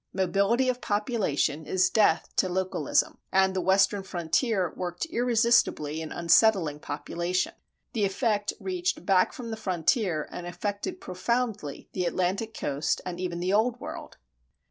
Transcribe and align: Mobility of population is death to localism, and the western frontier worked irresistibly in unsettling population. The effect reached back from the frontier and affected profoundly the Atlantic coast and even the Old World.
Mobility 0.13 0.67
of 0.67 0.81
population 0.81 1.67
is 1.67 1.87
death 1.91 2.29
to 2.37 2.49
localism, 2.49 3.19
and 3.31 3.55
the 3.55 3.61
western 3.61 4.01
frontier 4.01 4.73
worked 4.75 5.05
irresistibly 5.11 6.01
in 6.01 6.11
unsettling 6.11 6.79
population. 6.79 7.53
The 7.93 8.05
effect 8.05 8.51
reached 8.59 9.05
back 9.05 9.31
from 9.31 9.51
the 9.51 9.57
frontier 9.57 10.27
and 10.31 10.47
affected 10.47 11.01
profoundly 11.01 11.87
the 11.93 12.05
Atlantic 12.05 12.55
coast 12.57 12.99
and 13.05 13.19
even 13.19 13.39
the 13.39 13.53
Old 13.53 13.79
World. 13.79 14.17